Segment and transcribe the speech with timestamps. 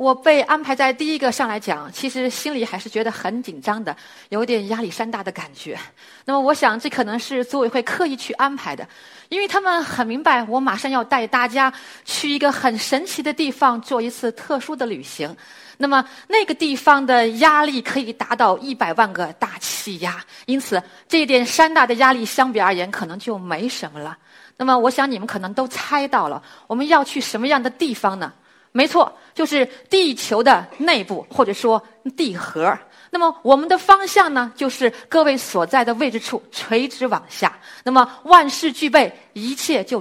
[0.00, 3.94] 我被安排在第一个上来讲，其实心里还是觉得很紧张的，
[4.30, 5.78] 有点压力山大的感觉。
[6.24, 8.88] 那么，我想这可能是组委会刻意去安排的，
[9.28, 11.70] 因为他们很明白，我马上要带大家
[12.06, 15.36] 去一个很神奇的地方做一次特殊的旅行。
[15.76, 24.16] 那么，那个地方的压力可以达到一百万个大气压，因此这一点山大的压力相比而言，可能就没什么了。
[24.56, 28.32] 那么，我想你们可能都猜到了，我们要去什么样的地方呢？
[28.72, 31.82] 没错，就是地球的内部，或者说
[32.16, 32.78] 地核。
[33.10, 37.58] 那么我们的方向呢，就是各位所在的位置处垂直往下。
[37.82, 40.00] 那么万事俱备，一切就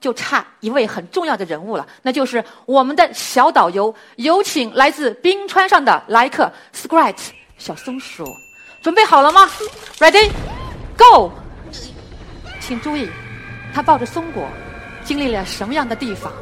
[0.00, 3.94] 就差一位很重要的人物了，那就是我们的小导游。
[4.16, 8.24] 有请来自冰川上的来客 s c r a t 小松鼠，
[8.82, 9.48] 准备好了吗
[9.98, 11.30] ？Ready，Go！
[12.60, 13.08] 请注意，
[13.72, 14.44] 他抱着松果，
[15.04, 16.32] 经历了什么样的地方？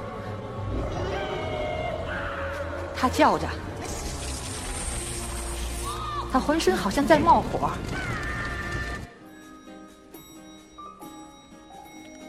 [2.99, 3.47] 他叫着，
[6.33, 7.71] 他浑身好像在冒火。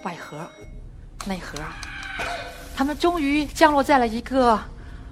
[0.04, 0.38] 外核、
[1.26, 1.58] 内核，
[2.76, 4.60] 他们终于降落在了一个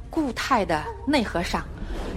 [0.09, 1.66] 固态的内核上。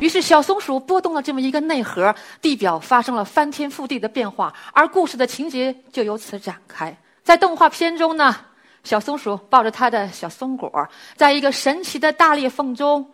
[0.00, 6.96] 于是，小松鼠拨动了这么一个内核，地表发生了翻天覆地的变化，而故事的情节就由此展开。
[7.24, 8.36] 在动画片中呢，
[8.84, 13.08] 小松鼠抱着它的小松果，在一个神奇的大裂缝中。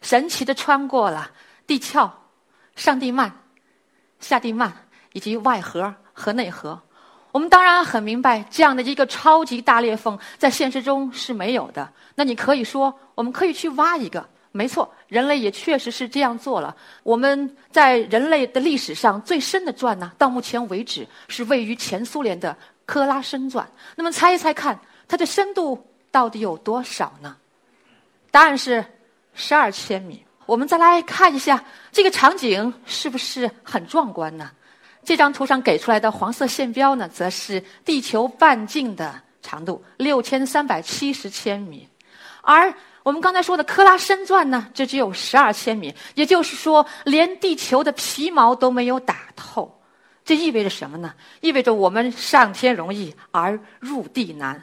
[0.00, 1.30] 神奇的穿过了
[1.66, 2.10] 地壳、
[2.76, 3.30] 上地幔、
[4.20, 4.72] 下地幔
[5.12, 6.80] 以及外核和内核。
[7.30, 11.92] 我们当然很明白，这样的一个超级大裂缝在现实中是没有的。
[12.14, 14.26] 那你可以说，我们可以去挖一个。
[14.50, 16.74] 没错，人类也确实是这样做了。
[17.02, 23.70] 我们在人类的历史上最深的钻呢，到目前为止是位于前苏联的科拉深钻。
[23.94, 27.36] 那么猜一猜看，它的深度到底有多少呢？
[28.30, 28.84] 答案是。
[29.40, 31.62] 十二千米，我们再来看一下
[31.92, 34.50] 这个场景是不是很壮观呢？
[35.04, 41.88] 这张图上给出来的黄色线标呢，则是地球半径的长度，六千三百七十千米。
[42.42, 49.80] 而我们刚才说的科拉深钻呢，这只有十二千米，也就是说，连地球的皮毛都没有打透。
[50.24, 51.14] 这意味着什么呢？
[51.40, 54.62] 意味着我们上天容易而入地难。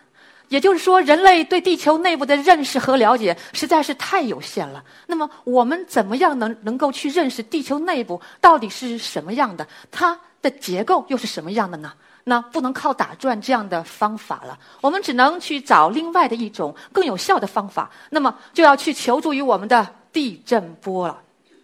[0.56, 4.82] 也就是说，人类对地球内部的认识和了解实在是太有限了。
[5.06, 9.68] 那么，我们怎么样能能够去认识地球内部到底是什么样的？
[9.92, 11.92] 它的结构又是什么样的呢？
[12.24, 17.92] 那不能靠打转这样的方法了，我们只能去找另外的一种更有效的方法。
[18.10, 21.22] 那么，就要去求助于我们的地震波了。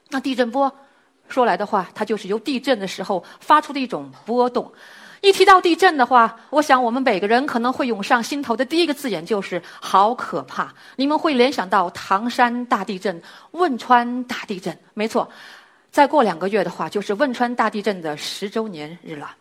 [0.10, 0.70] 那地震波，
[1.30, 4.70] 说来的话，它就是由地震的时候发出的一种波动。
[5.22, 10.74] 一提到地震的话，我想我们每个人可能会涌上心头的第一个字眼就是“好可怕”。
[10.98, 13.22] 你们会联想到唐山大地震、
[13.52, 15.30] 汶川大地震，没错。
[15.92, 19.36] 再过两个月的话，就是汶川大地震的十周年日了。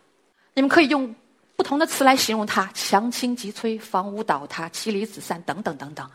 [0.53, 1.15] 你们可以用
[1.55, 6.07] 不同的词来形容它：强倾急摧、房屋倒塌、妻离子散等等等等。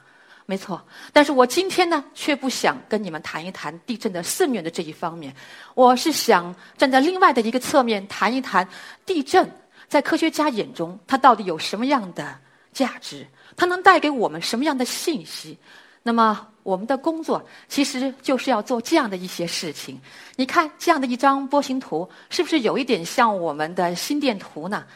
[0.48, 0.80] 没错，
[1.12, 5.34] 但是我今天呢，却不想跟你们谈一谈地震的肆虐的这一方面。
[5.74, 8.66] 我是想站在另外的一个侧面谈一谈
[9.04, 9.50] 地震
[9.88, 12.38] 在科学家眼中它到底有什么样的
[12.72, 13.26] 价值，
[13.56, 15.58] 它能带给我们什么样的信息。
[16.04, 20.00] 那么我们的工作其实就是要做这样的一些事情。
[20.36, 24.86] 你看这样的一张波形图，是不是有一点像我们的心电图呢？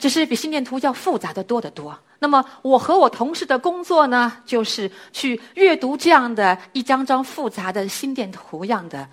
[0.00, 1.96] 只是比心电图要复杂的多得多。
[2.22, 9.08] 那么，我和我同事的工作呢，就是去阅读这样的一张张复杂的心电图样的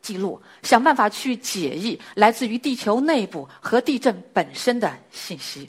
[0.00, 5.68] 记录，想办法去解译来自于地球内部和地震本身的信息。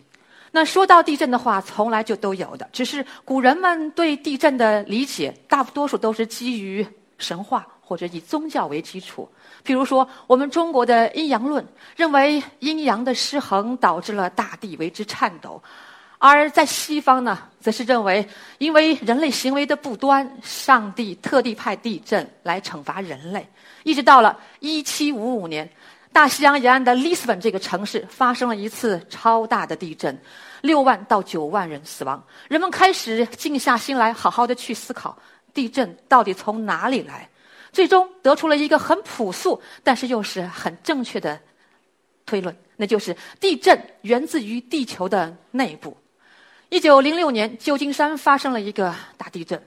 [0.52, 6.86] 那说到地震的话，从来就都有的，只是古人们对地震的理解，大多数都是基于
[7.18, 9.28] 神话或者以宗教为基础。
[9.64, 11.66] 比如说，我们中国的阴阳论
[11.96, 15.60] 认为，阴阳的失衡导致了大地为之颤抖。
[16.28, 18.28] 而在西方呢，则是认为，
[18.58, 23.48] 因为人类行为的不端，上帝特地派地震来惩罚人类。
[23.84, 25.70] 一直到了一七五五年，
[26.12, 30.18] 大西洋沿岸的里斯本这个城市发生了一次超大的地震，
[30.62, 32.24] 六万到九万人死亡。
[32.48, 35.18] 人们开始静下心来，好好的去思考，
[35.54, 37.30] 地震到底从哪里来？
[37.72, 41.38] 最终得出了一个很朴素，但是又是很正确的
[42.26, 45.96] 推论，那就是地震源自于地球的内部。
[46.70, 49.62] 一九零六年，旧金山发生了一个大地震，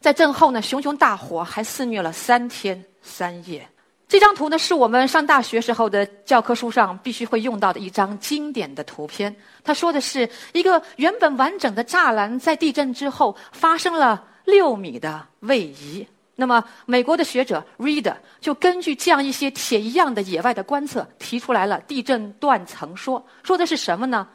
[0.00, 3.68] 在震后呢，熊熊大火还肆虐了三天三夜。
[4.08, 9.34] 这张图呢，是我们上大学时候的教科书上必须会用到的一张经典的图片。
[9.64, 16.06] 它说的是一个原本完整的栅栏在地震之后发生了六米的位移。
[16.36, 23.26] 那么，美国的学者 Read 就根据这样一些铁一样的野外的观测，提出来了地震断层说。
[23.42, 24.28] 说的是什么呢？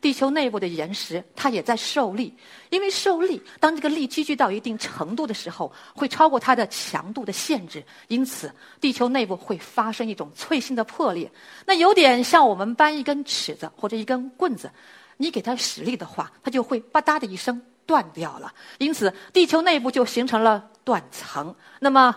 [0.00, 2.32] 地球内部的岩石，它也在受力，
[2.70, 11.28] 因为受力，当这个力积聚到一定程度的时候，会超过它的强度的限制，因此地球内部会发生一种脆性的破裂。
[11.66, 14.70] 那有点像我们搬一根尺子或者一根棍子，
[15.16, 18.54] 你给它使力的话，它就会吧嗒的一声断掉了。
[18.78, 22.14] 因此，地球内部就形成了断层，那么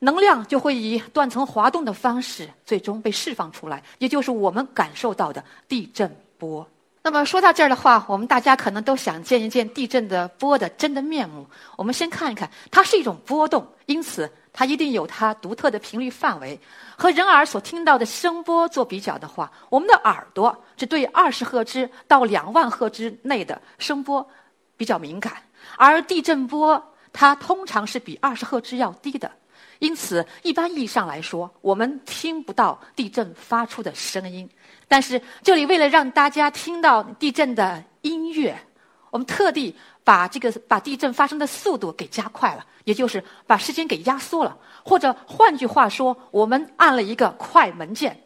[0.00, 6.68] 能量就会以断层滑动的方式最终被释放出来，也就是我们感受到的地震波。
[7.04, 11.44] 那么说到这儿的话，我们大家可能都想见一见地震的波的真的面目。
[11.76, 16.58] 我们先看一看，它是一种波动，因此它一定有它独特的频率范围。
[16.96, 24.24] 和人耳所听到的声波做比较的话，我们的耳朵只对二十赫兹到两万赫兹内的声波
[24.76, 25.32] 比较敏感，
[25.76, 29.28] 而地震波它通常是比二十赫兹要低的。
[29.82, 34.48] 因此，一般意义上来说，我们听不到地震发出的声音。
[34.86, 38.56] 但是这里为了让大家听到地震的音乐，
[39.10, 39.74] 我们特地
[40.04, 44.56] 把这个把地震发生的速度给加快了，也就是把时间给压缩了。
[44.84, 48.16] 或者换句话说，我们按了一个快门键，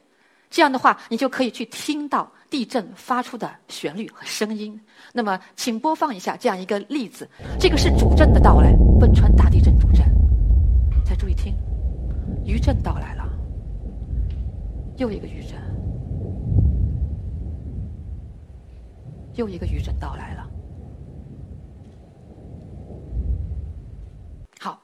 [0.50, 4.79] 这样的话，你就可以去听到地震发出的旋律和声音。
[5.11, 7.26] 那么，请播放一下这样一个例子，
[7.58, 10.05] 这个是主震的到来，汶川大地震主震。
[11.08, 11.55] 再注意听，
[12.56, 13.29] 余震到来了，
[14.97, 15.61] 又一个余震。
[19.35, 20.50] 又一个余震到来了。
[24.58, 24.81] 好，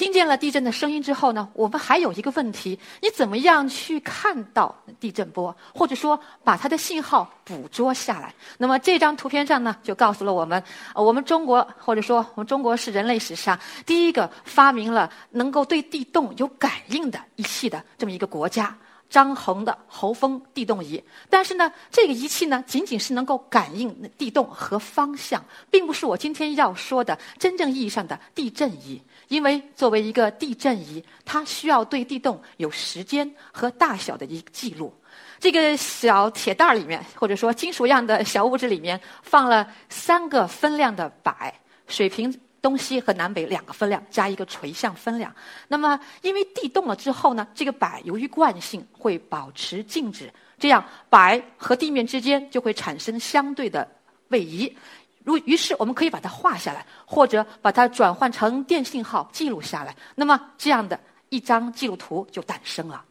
[0.00, 8.34] 听见了地震的声音之后呢，我们还有一个问题：你怎么样去看到地震波，或者说把它的信号捕捉下来？
[8.56, 10.64] 那么这张图片上呢，就告诉了我们，
[10.94, 18.74] 我们中国或者说我们中国是人类史上第一个发明了能够对地动有感应的仪器的这么一个国家。
[19.10, 29.02] 张衡的侯风地动仪，但是呢，这个仪器呢，仅仅是能够感应地动和方向，并不是我今天要说的真正意义上的地震仪。
[29.26, 34.94] 因为作为一个地震仪，它需要对地动有时间和大小的一个记录。
[35.40, 41.52] 这个小铁袋里面，或者说金属样的小物质里面，放了三个分量的摆，
[41.88, 42.32] 水平。
[42.62, 45.34] 东西和南北两个分量加一个垂向分量，
[45.68, 53.88] 那么因为地动了之后呢，这个摆由于惯性会保持静止，这样摆和地面之间就会产生相对的
[54.28, 54.76] 位移。
[55.24, 59.94] 如于是我们可以把它画下来，或者把它转换成电信号记录下来。
[60.14, 60.98] 那么这样的
[61.28, 63.04] 一张记录图就诞生了。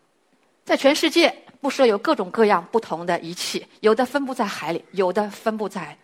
[0.65, 5.97] 在全世界不设有各种各样不同的仪器，有的分布在海里，有的分布在。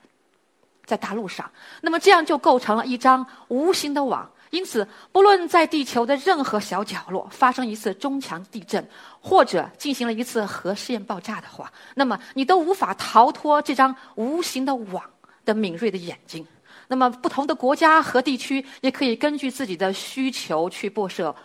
[0.85, 1.49] 在大陆上，
[1.81, 4.29] 那么这样就构成了一张无形的网。
[4.51, 8.87] 因此，不论在地球的任何小角落发生一次中强地震，
[9.19, 15.04] 或者进行了一次核试验爆炸的话，那么你都无法逃脱这张无形的网
[15.44, 16.45] 的敏锐的眼睛。
[16.87, 21.35] 那么，不同的国家和地区也可以根据自己的需求去布设。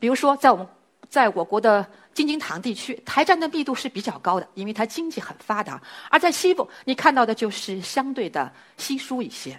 [0.00, 0.66] 比如说，在我们
[1.08, 1.86] 在我国的。
[2.14, 9.56] 京津唐地区台站的密度是比较高的，因为它经济很发达；而在西部，你看到的就是相对的稀疏一些。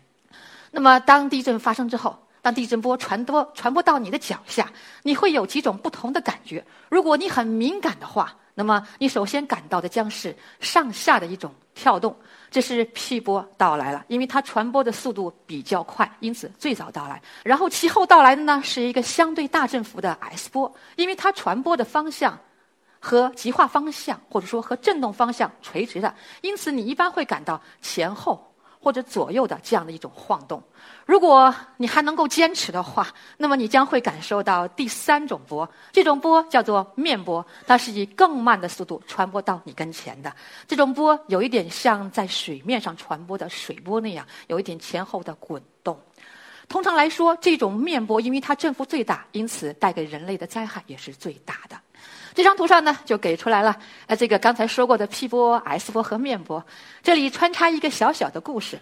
[0.72, 4.72] 那么，当地震发生之后，当地震波传播传播到你的脚下，
[5.04, 6.66] 你会有几种不同的感觉。
[6.90, 12.16] 如果你很敏感的话，那么你首先感到的将是上下的一种跳动。
[12.52, 17.22] 这是 P 波到来了，因为它传播的速度比较快，因此最早到来。
[17.44, 22.40] 然后其后到来的呢，是一个相对大振幅的 S 波，因为它传播的方向。
[23.02, 28.49] 和极化方向，或者说和振动方向垂直的，因此你一般会感到前后
[28.80, 30.64] 或者左右的这样的一种晃动。
[31.06, 33.08] 如果你还能够坚持的话，
[33.38, 40.32] 那么你将会感受到第三种波，这种波叫做面波，它是以更慢的速度传播到你跟前的。
[40.68, 46.00] 这种波有一点像在水面上传播的水波那样，有一点前后的滚动。
[46.68, 51.76] 通常来说，这种面波因为它振幅最大，因此带给人类的灾害也是最大的。
[52.40, 53.78] 这张图上呢，就给出来了，
[54.08, 56.66] 呃，这个刚才说过的 P 波、S 波和面波，
[57.04, 58.80] 这里穿插一个小小的故事。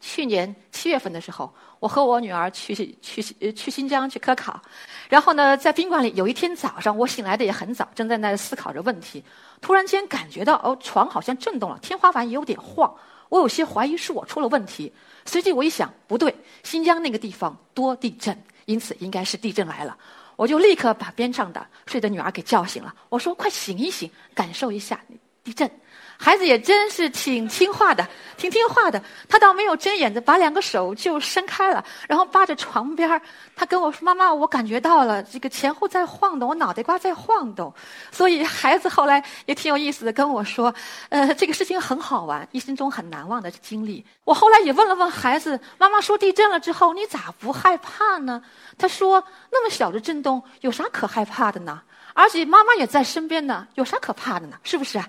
[0.00, 4.60] 去年七月份的时候，我和我女儿去去去新疆去科考，
[5.08, 9.22] 然后呢，在宾馆里有一天早上，我醒来的也很早，正在那思考着问题，
[9.60, 12.92] 突然间感觉到哦，床好像震动了，天花板也有点晃，
[13.28, 14.92] 我有些怀疑是我出了问题。
[15.24, 19.96] 随即我一想，不对，新疆那个地方多地震，因此应该是地震来了。
[20.40, 24.98] 我就立刻把边上的睡的女儿给叫醒了，我说：“快醒一醒，感受一下
[25.44, 25.70] 地震。”
[26.22, 29.02] 孩子也真是挺听话的，挺听话的。
[29.26, 33.20] 他倒没有睁眼的，把两个手就伸开了，然后扒着床边
[33.56, 37.72] 他跟我说：“妈妈，我感觉到了这个前后在晃动，我脑袋瓜在晃动。”
[38.12, 40.74] 所以孩子后来也挺有意思的跟我说
[41.08, 48.42] ：“呃，这个事情很好玩，一生中很难忘的经历。”我后来也问了问孩子：“妈妈说地震了之后，你咋不害怕呢？”
[48.76, 51.80] 他说：“那么小的震动，有啥可害怕的呢？
[52.12, 54.56] 而且妈妈也在身边呢，有啥可怕的呢？
[54.62, 55.08] 是不是啊？”